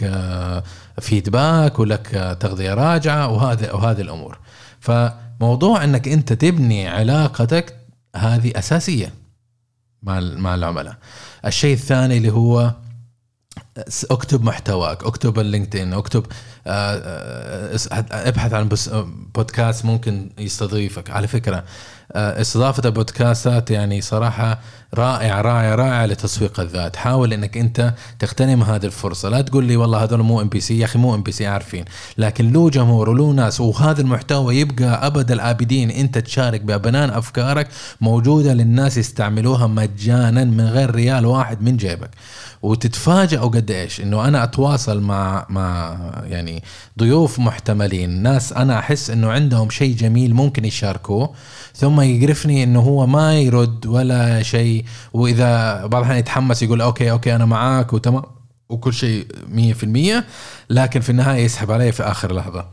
[1.01, 4.37] فيدباك ولك آه، تغذية راجعة وهذا وهذه الأمور.
[4.79, 7.76] فموضوع إنك أنت تبني علاقتك
[8.17, 9.13] هذه أساسية
[10.03, 10.97] مع مع العملاء.
[11.45, 12.73] الشيء الثاني اللي هو
[14.11, 16.25] اكتب محتواك اكتب ال LinkedIn اكتب
[16.67, 17.77] آه، آه،
[18.11, 18.89] ابحث عن بس-
[19.35, 21.09] بودكاست ممكن يستضيفك.
[21.09, 21.63] على فكرة
[22.11, 24.59] آه، استضافة البودكاستات يعني صراحة
[24.93, 26.95] رائعه رائعه رائعه لتسويق الذات.
[26.95, 29.29] حاول إنك أنت تغتنم هذه الفرصة.
[29.29, 31.85] لا تقول لي والله هذول مو MBC يا أخي مو MBC عارفين.
[32.17, 37.67] لكن له جمهور وله ناس وهذا المحتوى يبقى أبد الابدين أنت تشارك ببنات أفكارك
[38.01, 42.09] موجودة للناس يستعملوها مجانا من غير ريال واحد من جيبك.
[42.61, 46.63] وتتفاجئوا قد إيش؟ إنه أنا أتواصل مع مع يعني
[46.99, 48.09] ضيوف محتملين.
[48.09, 51.33] ناس أنا أحس إنه عندهم شيء جميل ممكن يشاركوه
[51.75, 54.76] ثم يقرفني إنه هو ما يرد ولا شيء.
[55.13, 58.23] وإذا بعض الأحيان يتحمس يقول okay okay أنا معاك وتمام.
[58.69, 59.27] وكل شيء
[60.19, 60.23] 100%
[60.69, 62.65] لكن في النهاية يسحب علي في آخر لحظة.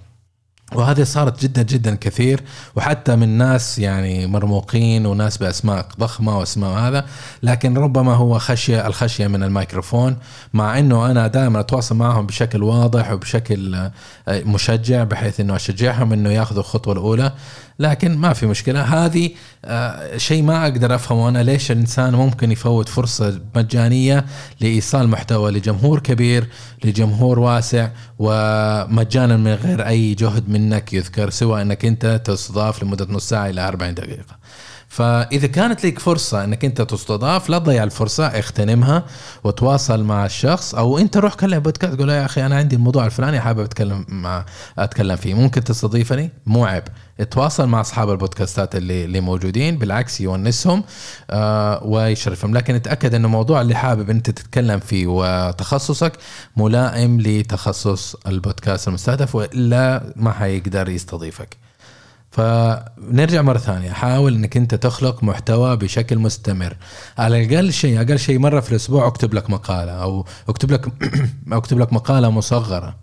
[0.73, 2.40] وهذه صارت جدا جدا كثير.
[2.77, 7.07] وحتى من ناس يعني مرموقين وناس بأسماء ضخمة وأسماء هذا.
[7.43, 10.17] لكن ربما هو خشية الخشية من الميكروفون.
[10.55, 13.93] مع إنه أنا دائما أتواصل معهم بشكل واضح وبشكل آه،
[14.29, 17.33] مشجع بحيث إنه أشجعهم إنه ياخذوا الخطوة الأولى.
[17.79, 18.83] لكن ما في مشكلة.
[18.83, 19.31] هذه
[19.65, 24.25] آه، شيء ما أقدر أفهمه أنا ليش الإنسان ممكن يفوت فرصة مجانية
[24.61, 26.49] لإيصال محتوى لجمهور كبير
[26.85, 33.29] لجمهور واسع ومجانا من غير أي جهد منك يذكر سوى إنك أنت تستضاف لمدة نص
[33.29, 34.44] ساعة إلى 40 دقيقة.
[34.95, 39.05] فإذا كانت لك فرصة إنك أنت تستضاف لا تضيع الفرصة اغتنمها
[39.45, 43.41] وتواصل مع الشخص أو أنت روح كلم بودكاست قول يا أخي أنا عندي الموضوع الفلاني
[43.41, 44.45] حابب أتكلم مع
[44.79, 45.35] أتكلم فيه.
[45.35, 46.85] ممكن تستضيفني؟ مو عيب.
[47.31, 50.85] تواصل مع أصحاب البودكاستات اللي اللي موجودين بالعكس يونسهم
[51.31, 52.55] آه ويشرفهم.
[52.55, 56.13] لكن اتأكد إنه الموضوع اللي حابب أنت تتكلم فيه وتخصصك
[56.57, 61.57] ملائم لتخصص البودكاست المستهدف وإلا ما حيقدر يستضيفك.
[62.35, 66.77] فنرجع مرة ثانية حاول إنك أنت تخلق محتوى بشكل مستمر
[67.18, 70.87] على الأقل شيء أقل شيء مرة في الأسبوع أكتب لك مقالة أو أكتب لك
[71.53, 72.97] أكتب لك مقالة مصغرة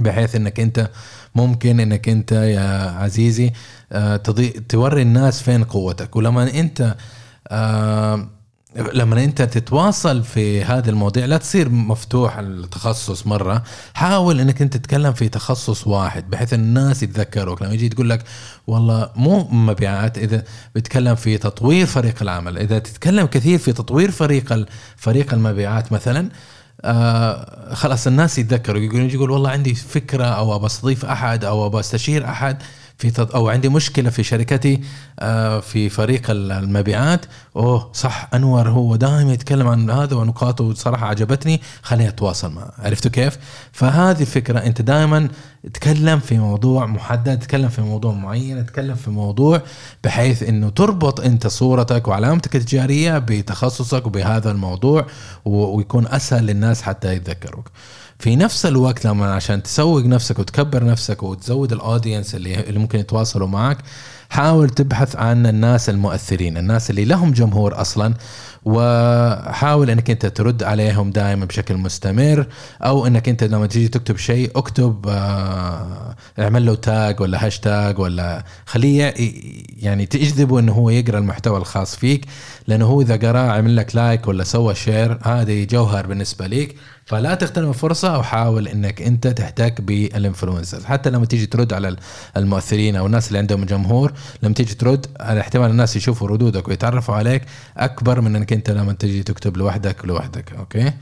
[0.00, 0.90] بحيث إنك أنت
[1.34, 3.52] ممكن إنك أنت يا عزيزي
[3.92, 4.16] آه،.
[4.68, 6.96] توري الناس فين قوتك ولما أنت
[7.48, 8.28] آه،
[8.76, 13.62] لما انت تتواصل في هذه المواضيع لا تصير مفتوح التخصص مرة.
[13.94, 17.62] حاول انك انت تتكلم في تخصص واحد بحيث الناس يتذكروك.
[17.62, 18.24] لما يجي تقول لك
[18.66, 22.58] والله مو مبيعات إذا بتكلم في تطوير فريق العمل.
[22.58, 26.28] إذا تتكلم كثير في تطوير فريق فريق المبيعات مثلا
[26.82, 28.80] آه خلاص الناس يتذكروا.
[28.80, 32.62] يقول يقول والله عندي فكرة أو بستضيف أحد أو بستشير أحد.
[32.98, 34.80] في أو عندي مشكلة في شركتي
[35.20, 37.26] آه، في فريق المبيعات.
[37.56, 41.60] أوه صح أنور هو دائما يتكلم عن هذا ونقاطه صراحة عجبتني.
[41.82, 42.72] خليني أتواصل معه.
[42.78, 43.38] عرفتوا كيف؟
[43.72, 45.28] فهذه الفكرة أنت دائما
[45.74, 49.62] تكلم في موضوع محدد تكلم في موضوع معين تكلم في موضوع
[50.04, 55.06] بحيث إنه تربط أنت صورتك وعلامتك التجارية بتخصصك وبهذا الموضوع
[55.44, 57.70] ويكون أسهل للناس حتى يتذكروك.
[58.24, 63.48] في نفس الوقت لما عشان تسوق نفسك وتكبر نفسك وتزود الاودينس اللي اللي ممكن يتواصلوا
[63.48, 63.78] معك
[64.30, 68.14] حاول تبحث عن الناس المؤثرين الناس اللي لهم جمهور أصلا
[68.64, 72.46] وحاول إنك أنت ترد عليهم دائما بشكل مستمر
[72.82, 78.44] أو إنك أنت لما تيجي تكتب شيء اكتب آه، اعمل له tag ولا هاشتاج ولا
[78.66, 79.14] خليه
[79.78, 82.26] يعني تجذبه إنه هو يقرأ المحتوى الخاص فيك
[82.66, 86.76] لأنه هو إذا قراه عمل لك like ولا سوى share هذه جوهر بالنسبة ليك.
[87.06, 90.84] فلا تغتنم الفرصة وحاول إنك أنت تحتك بال influencers.
[90.84, 91.96] حتى لما تيجي ترد على
[92.36, 94.12] المؤثرين أو الناس اللي عندهم جمهور
[94.42, 97.42] لما تيجي ترد احتمال الناس يشوفوا ردودك ويتعرفوا عليك
[97.76, 100.92] أكبر من إنك أنت لما تيجي تكتب لوحدك لوحدك أوكي؟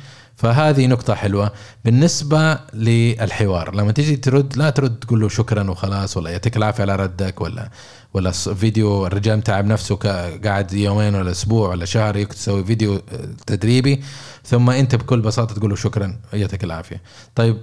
[0.43, 1.53] فهذه نقطة حلوة.
[1.85, 6.97] بالنسبة للحوار لما تيجي ترد لا ترد تقول له شكرا وخلاص ولا يعطيك العافية على
[6.97, 7.71] ردك ولا
[8.15, 9.97] ولا فيديو الرجال متعب نفسه
[10.45, 13.01] قاعد يومين ولا أسبوع ولا شهر تسوي فيديو
[13.47, 14.03] تدريبي
[14.45, 17.03] ثم أنت بكل بساطة تقول له شكرا يعطيك العافية.
[17.35, 17.57] طيب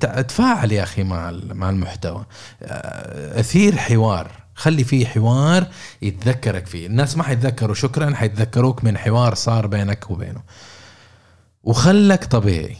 [0.00, 2.24] تفاعل يا أخي مع مع المحتوى.
[2.62, 4.30] أثير حوار.
[4.54, 5.66] خلي فيه حوار
[6.02, 6.86] يتذكرك فيه.
[6.86, 10.40] الناس ما حيتذكروا شكرا حيتذكروك من حوار صار بينك وبينه.
[11.64, 12.76] وخلك طبيعي.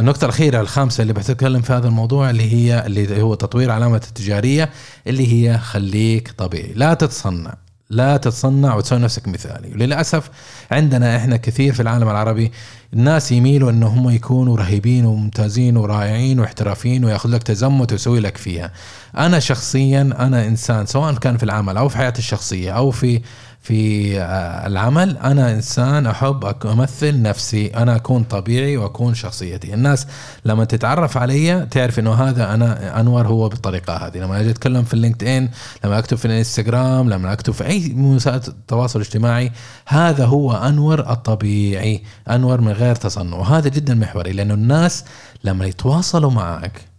[0.00, 4.70] النقطة الأخيرة الخامسة اللي بتكلم في هذا الموضوع اللي هي اللي هو تطوير علامة التجارية
[5.06, 6.72] اللي هي خليك طبيعي.
[6.74, 7.54] لا تتصنع
[7.90, 9.72] لا تتصنع وتسوي نفسك مثالي.
[9.74, 10.30] وللأسف
[10.70, 12.52] عندنا إحنا كثير في العالم العربي
[12.94, 18.72] الناس يميلوا انه هم يكونوا رهيبين وممتازين ورائعين واحترافيين ويأخذ لك تزمت ويسوي لك فيها.
[19.16, 23.20] أنا شخصيا أنا إنسان سواء كان في العمل أو في حياتي الشخصية أو في
[23.62, 25.18] في آه، العمل.
[25.18, 27.66] أنا إنسان أحب أمثل نفسي.
[27.66, 29.74] أنا أكون طبيعي وأكون شخصيتي.
[29.74, 30.06] الناس
[30.44, 34.18] لما تتعرف علي تعرف إنه هذا أنا أنور هو بالطريقة هذه.
[34.18, 35.48] لما أجي أتكلم في اللينكد ان
[35.84, 39.52] لما أكتب في الإنستغرام لما أكتب في أي وسائل التواصل الاجتماعي
[39.86, 43.36] هذا هو أنور الطبيعي أنور من غير تصنع.
[43.36, 45.04] وهذا جدا محوري لأنه الناس
[45.44, 46.89] لما يتواصلوا معك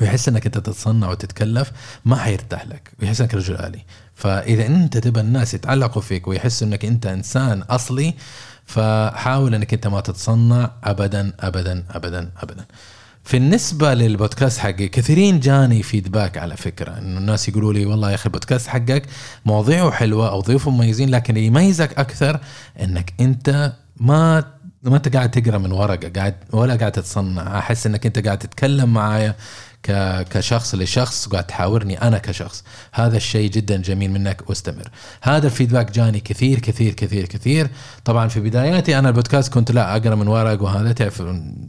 [0.00, 1.72] ويحس إنك أنت تتصنع وتتكلف
[2.04, 3.84] ما حيرتاح لك ويحس إنك رجل آلي.
[4.14, 8.14] فإذا أنت تبى الناس يتعلقوا فيك ويحسوا إنك أنت إنسان أصلي
[8.66, 12.64] فحاول إنك أنت ما تتصنع ابدا ابدا ابدا ابدا.
[13.24, 16.98] في النسبة للبودكاست حقي كثيرين جاني فيدباك على فكرة.
[16.98, 19.02] إنه الناس يقولوا لي والله يا أخي البودكاست حقك
[19.44, 22.40] مواضيعه حلوة أو ضيوفه مميزين لكن اللي يميزك أكثر
[22.80, 24.44] إنك أنت ما
[24.82, 27.58] ما أنت قاعد تقرأ من ورقة قاعد ولا قاعد تتصنع.
[27.58, 29.34] أحس إنك أنت قاعد تتكلم معايا
[30.30, 32.64] كشخص لشخص وقاعد تحاورني أنا كشخص.
[32.92, 34.88] هذا الشيء جدا جميل منك واستمر.
[35.22, 37.70] هذا الفيدباك جاني كثير كثير كثير كثير.
[38.04, 41.22] طبعا في بداياتي أنا البودكاست كنت لا أقرأ من ورق وهذا تعرف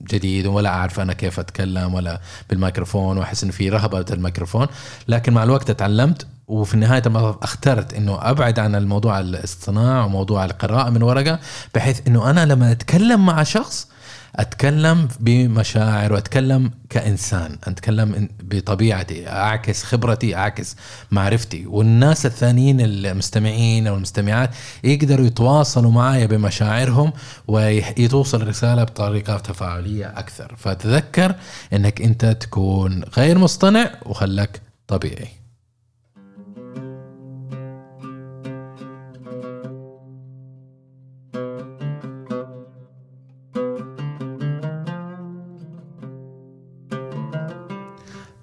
[0.09, 4.67] جديد ولا أعرف أنا كيف أتكلم ولا بالميكروفون وأحس انه في رهبة الميكروفون.
[5.07, 10.89] لكن مع الوقت تعلمت وفي النهاية المطاف اخترت إنه أبعد عن الموضوع الاصطناع وموضوع القراءة
[10.89, 11.39] من ورقة
[11.75, 13.87] بحيث إنه أنا لما أتكلم مع شخص
[14.35, 20.75] أتكلم بمشاعر وأتكلم كإنسان أتكلم بطبيعتي أعكس خبرتي أعكس
[21.11, 21.65] معرفتي.
[21.67, 24.49] والناس الثانيين المستمعين أو المستمعات
[24.83, 27.13] يقدروا يتواصلوا معي بمشاعرهم
[27.47, 30.55] ويتوصل الرساله بطريقة تفاعلية أكثر.
[30.57, 31.35] فتذكر
[31.73, 35.44] إنك أنت تكون غير مصطنع وخلك طبيعي.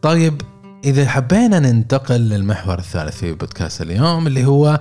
[0.03, 0.43] طيب
[0.85, 4.81] إذا حبينا ننتقل للمحور الثالث في بودكاست اليوم اللي هو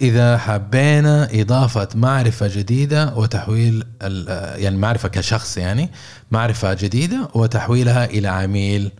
[0.00, 3.84] إذا حبينا إضافة معرفة جديدة وتحويل
[4.56, 5.90] يعني معرفة كشخص يعني
[6.30, 8.90] معرفة جديدة وتحويلها إلى عميل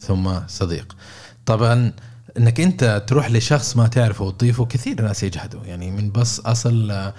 [0.00, 0.96] ثم صديق.
[1.46, 1.92] طبعا
[2.38, 7.12] إنك أنت تروح لشخص ما تعرفه وتضيفه كثير ناس يجحدوا يعني من بس أصل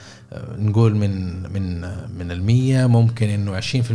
[0.58, 1.82] نقول من من
[2.18, 3.92] من المية ممكن إنه 20%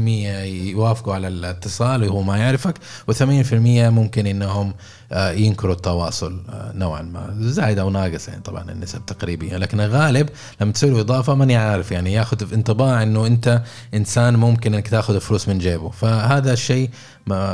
[0.46, 2.74] يوافقوا على الاتصال وهو ما يعرفك
[3.10, 4.74] و80% ممكن إنهم
[5.12, 7.36] آه، ينكروا التواصل آه، نوعا ما.
[7.40, 10.28] زايد أو ناقص يعني طبعا النسب تقريبيه لكن الغالب
[10.60, 13.62] لما تسوي له إضافة ماني عارف يعني ياخذ انطباع إنه أنت
[13.94, 15.90] إنسان ممكن إنك تاخذ فلوس من جيبه.
[15.90, 16.90] فهذا الشيء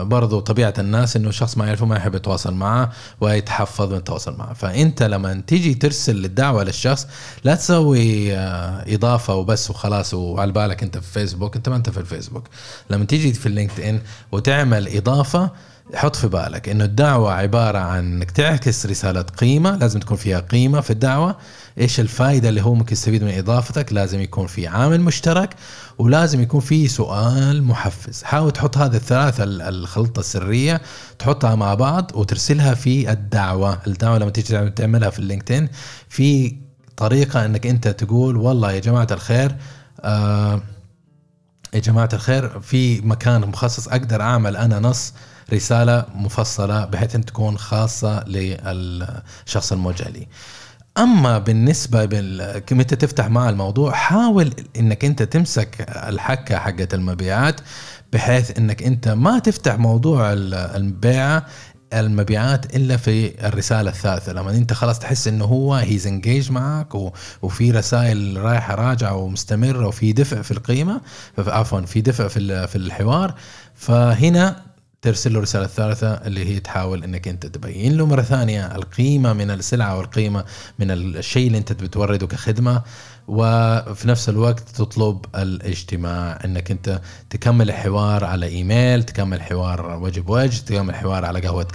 [0.03, 4.53] برضو طبيعة الناس إنه شخص ما يعرفه ما يحب يتواصل معه ويتحفظ من التواصل معه.
[4.53, 7.07] فأنت لما تيجي ترسل الدعوه للشخص
[7.45, 11.99] لا تسوي آه، إضافة وبس وخلاص وعلى بالك أنت في فيسبوك أنت ما أنت في
[11.99, 12.49] الفيسبوك.
[12.91, 14.01] لما تيجي في ال LinkedIn
[14.33, 15.51] وتعمل إضافة
[15.95, 20.81] حط في بالك إنه الدعوة عبارة عن إنك تعكس رسالة قيمة لازم تكون فيها قيمة
[20.81, 21.37] في الدعوة.
[21.79, 25.55] إيش الفائدة اللي هو ممكن يستفيد من إضافتك؟ لازم يكون في عامل مشترك
[25.99, 28.23] ولازم يكون في سؤال محفز.
[28.23, 30.81] حاول تحط هذه الثلاثة الخلطة السرية
[31.19, 33.79] تحطها مع بعض وترسلها في الدعوة.
[33.87, 35.69] الدعوة لما تيجي تعملها في ال LinkedIn
[36.09, 36.57] في
[36.97, 39.57] طريقة إنك أنت تقول والله يا جماعة الخير
[40.01, 40.63] آه
[41.75, 45.13] يا جماعة الخير في مكان مخصص أقدر أعمل أنا نص
[45.53, 50.27] رسالة مفصلة بحيث أن تكون خاصة للشخص الموجه لي.
[50.99, 52.63] أما بالنسبة بال...
[52.73, 57.61] متى تفتح مع الموضوع حاول إنك أنت تمسك الحكة حقه المبيعات
[58.13, 61.47] بحيث إنك أنت ما تفتح موضوع البيعه
[61.93, 64.33] المبيعات إلا في الرسالة الثالثة.
[64.33, 66.95] لما أنت خلاص تحس إنه هو هيز انجيج معك
[67.43, 71.01] وفي رسائل رايحه راجعه ومستمرة وفي دفع في القيمة
[71.39, 73.35] عفوا في دفع في في الحوار
[73.75, 74.70] فهنا
[75.03, 79.51] ترسل له رسالة ثالثة اللي هي تحاول إنك أنت تبين له مرة ثانية القيمة من
[79.51, 80.45] السلعة والقيمة
[80.79, 82.83] من الشيء اللي أنت بتورده كخدمة
[83.29, 86.39] وفي نفس الوقت تطلب الاجتماع.
[86.45, 91.67] إنك أنت تكمل الحوار على إيميل تكمل حوار وجه بوجه تكمل حوار على قهوة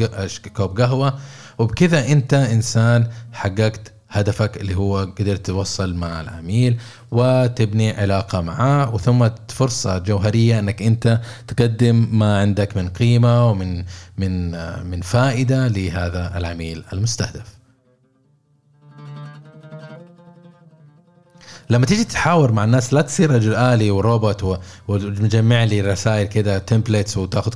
[0.56, 1.20] كوب قهوة.
[1.58, 6.78] وبكذا أنت إنسان حققت هدفك اللي هو قدرت توصل مع العميل
[7.12, 13.86] وتبني علاقة معاه وثم فرصة جوهرية أنك أنت تقدم ما عندك من قيمة ومن
[14.18, 14.52] من
[14.90, 17.55] من فائدة لهذا العميل المستهدف.
[21.70, 27.18] لما تيجي تحاور مع الناس لا تصير رجل آلي وروبوت ومجمع لي رسائل كذا تمبلتس
[27.18, 27.54] وتاخذ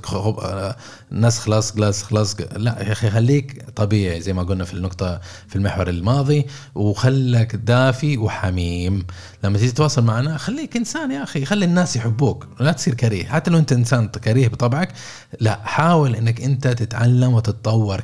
[1.11, 5.55] نسخ لصق لصق لصق لا يا أخي خليك طبيعي زي ما قلنا في النقطة في
[5.55, 6.45] المحور الماضي
[6.75, 9.05] وخلك دافي وحميم.
[9.43, 13.25] لما تيجي تتواصل معنا خليك إنسان يا أخي خلي الناس يحبوك لا تصير كريه.
[13.25, 14.93] حتى لو أنت إنسان كريه بطبعك
[15.39, 18.01] لا حاول إنك أنت تتعلم وتتطور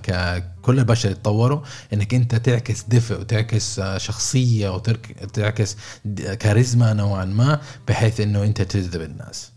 [0.66, 1.62] كل البشر يتطوروا
[1.94, 5.78] إنك أنت تعكس دفء وتعكس شخصية وتعكس
[6.40, 9.52] كاريزما نوعا ما بحيث إنه أنت تجذب الناس.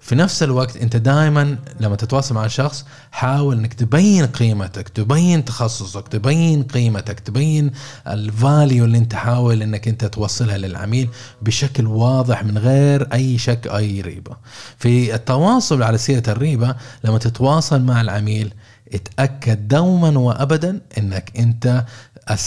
[0.00, 6.08] في نفس الوقت أنت دائما لما تتواصل مع شخص حاول إنك تبين قيمتك تبين تخصصك
[6.08, 7.70] تبين قيمتك تبين
[8.06, 11.08] الفاليو اللي أنت حاول إنك أنت توصلها للعميل
[11.42, 14.36] بشكل واضح من غير أي شك أي ريبة.
[14.78, 18.54] في التواصل على سيرة الريبة لما تتواصل مع العميل
[18.94, 21.84] اتأكد دوما وابدا إنك أنت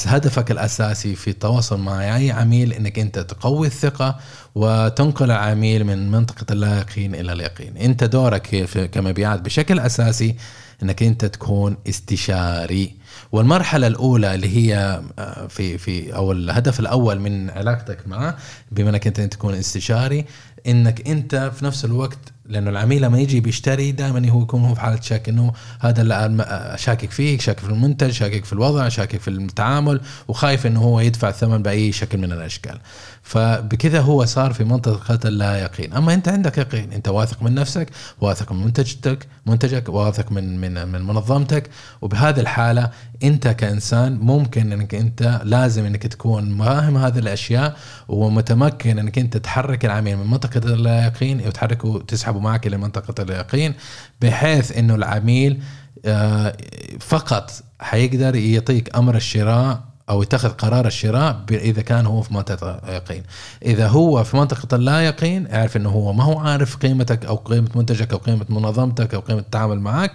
[0.06, 4.19] هدفك الأساسي في التواصل مع أي عميل إنك أنت تقوي الثقة
[4.56, 7.77] وتنقل العميل من منطقة اللا يقين إلى اليقين.
[7.77, 10.36] أنت دورك كمبيعات بشكل أساسي
[10.84, 12.95] إنك أنت تكون استشاري.
[13.32, 18.38] والمرحلة الأولى اللي هي آه، في في أو الهدف الأول من علاقتك معه
[18.71, 20.25] بما إنك أنت تكون استشاري
[20.67, 24.81] إنك أنت في نفس الوقت لأنه العميل لما يجي بيشتري دائما هو يكون هو في
[24.81, 30.02] حاله شك إنه هذا شاكك فيك شاكك في المنتج شاكك في الوضع شاكك في التعامل
[30.27, 32.79] وخايف إنه هو يدفع الثمن بأي شكل من الأشكال.
[33.24, 35.94] فبكذا هو صار في منطقة اللا يقين.
[35.94, 37.90] أما أنت عندك يقين أنت واثق من نفسك
[38.21, 41.69] واثق من منتجتك منتجك واثق من من من منظمتك.
[42.02, 42.90] وبهذه الحالة
[43.24, 49.86] أنت كإنسان ممكن أنك أنت لازم أنك تكون فاهم هذه الأشياء ومتمكن أنك أنت تحرك
[49.86, 53.74] العميل من منطقة اللا يقين وتحركه وتسحبه معك إلى منطقة اليقين
[54.21, 55.62] بحيث إنه العميل
[56.06, 56.58] آه،
[57.00, 63.23] فقط حيقدر يعطيك أمر الشراء أو يتخذ قرار الشراء إذا كان هو في منطقة يقين
[63.65, 67.69] إذا هو في منطقة اللا يقين اعرف إنه هو ما هو عارف قيمتك أو قيمة
[67.75, 70.12] منتجك أو قيمة منظمتك أو قيمة التعامل معك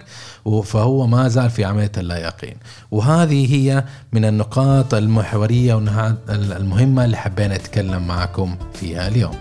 [0.63, 2.55] فهو ما زال في عملية اللا يقين.
[2.91, 3.83] وهذه هي
[4.13, 9.35] من النقاط المحورية والنها- المهمة اللي حبينا نتكلم معكم فيها اليوم.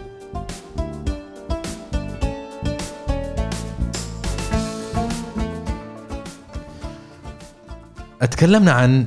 [8.23, 9.07] أتكلمنا عن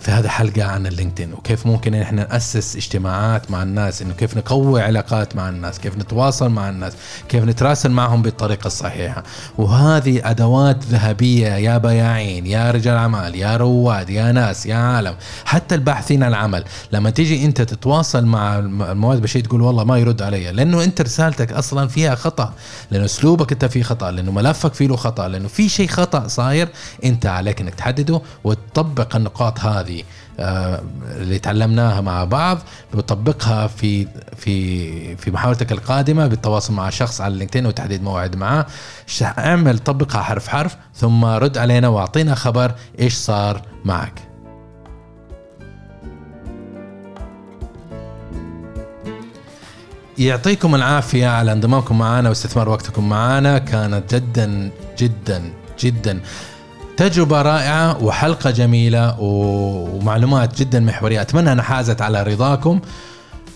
[0.00, 4.82] في هذه الحلقة عن اللينكدين وكيف ممكن إحنا نأسس اجتماعات مع الناس إنه كيف نقوي
[4.82, 6.92] علاقات مع الناس كيف نتواصل مع الناس
[7.28, 9.22] كيف نتراسل معهم بالطريقة الصحيحة.
[9.58, 15.74] وهذه أدوات ذهبية يا بياعين يا رجال أعمال يا رواد يا ناس يا عالم حتى
[15.74, 16.64] الباحثين عن العمل.
[16.92, 21.00] لما تيجي أنت تتواصل مع الم- المواد بشيء تقول والله ما يرد علي لأنه أنت
[21.00, 22.52] رسالتك أصلا فيها خطأ
[22.90, 26.68] لأنه أسلوبك أنت فيه خطأ لأنه ملفك فيه له خطأ لأنه في شيء خطأ صاير
[27.04, 30.02] أنت عليك إنك تحدده وتطبق النقاط هذه
[30.40, 30.82] آه،
[31.16, 32.58] اللي تعلمناها مع بعض
[32.94, 38.66] وتطبقها في في في محاولتك القادمة بالتواصل مع شخص على اللينكدين وتحديد موعد معاه.
[39.06, 44.12] ش- اعمل طبقها حرف حرف ثم رد علينا واعطينا خبر إيش صار معك.
[50.18, 53.58] يعطيكم العافية على انضمامكم معنا واستثمار وقتكم معنا.
[53.58, 55.42] كانت جدا جدا
[55.80, 56.20] جدا.
[56.98, 61.20] تجربة رائعة وحلقة جميلة ومعلومات جدا محورية.
[61.20, 62.80] أتمنى أنها حازت على رضاكم.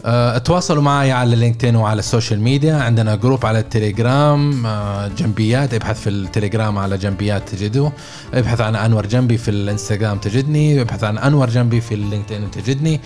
[0.04, 2.74] أه، تواصلوا معي على LinkedIn وعلى ال social media.
[2.74, 4.66] عندنا group على التليجرام.
[4.66, 7.92] أه، جنبيات ابحث في التليجرام على جنبيات تجده.
[8.34, 10.80] ابحث عن أنور جنبي في الانستغرام تجدني.
[10.80, 13.00] ابحث عن أنور جنبي في ال LinkedIn تجدني.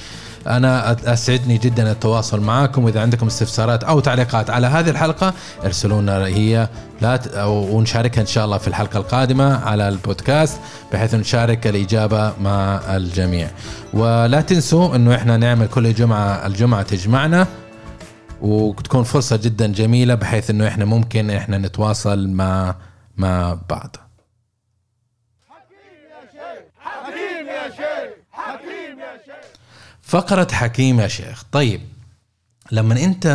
[0.47, 5.35] أنا أسعدني جدا التواصل معكم وإذا عندكم استفسارات أو تعليقات على هذه الحلقة
[5.65, 6.69] ارسلوا لنا هي
[7.01, 7.37] لا ت...
[7.47, 10.59] ونشاركها إن شاء الله في الحلقة القادمة على البودكاست
[10.93, 13.51] بحيث نشارك الإجابة مع الجميع.
[13.95, 17.47] ولا تنسوا إنه إحنا نعمل كل جمعة الجمعة تجمعنا
[18.43, 22.75] وتكون فرصة جدا جميلة بحيث إنه إحنا ممكن إحنا نتواصل مع
[23.17, 23.97] مع بعض.
[30.07, 31.45] فقرة حكيم يا شيخ.
[31.53, 31.81] طيب
[32.73, 33.27] لما انت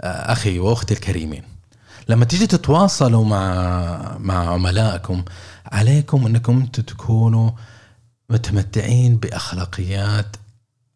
[0.00, 1.42] آه، أخي وأختي الكريمين
[2.08, 5.24] لما تيجي تتواصلوا مع مع عملائكم
[5.72, 7.50] عليكم أنتم تكونوا
[8.30, 10.36] متمتعين بأخلاقيات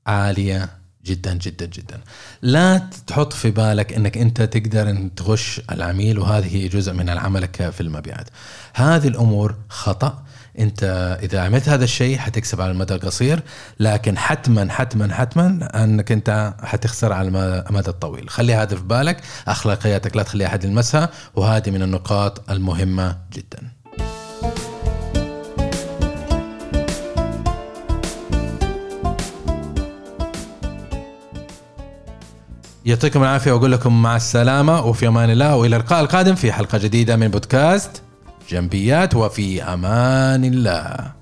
[0.06, 0.68] عالية
[1.04, 2.00] جدا جدا جدا.
[2.42, 7.80] لا تحط في بالك أنك انت تقدر أن تغش العميل وهذه جزء من عملك في
[7.80, 8.28] المبيعات.
[8.74, 10.22] هذه الأمور خطأ.
[10.58, 13.40] انت اذا عملت هذا الشيء حتكسب على المدى القصير
[13.80, 17.36] لكن حتما حتما حتما انك انت حتخسر على الم-
[17.70, 18.28] المدى الطويل.
[18.30, 19.20] خلي هذا في بالك.
[19.48, 23.68] أخلاقياتك لا تخلي أحد يلمسها وهذه من النقاط المهمة جدا.
[32.84, 37.16] يعطيكم العافية وأقول لكم مع السلامة وفي أمان الله وإلى اللقاء القادم في حلقة جديدة
[37.16, 38.02] من بودكاست
[38.48, 41.17] جنبيات وفي أمان الله.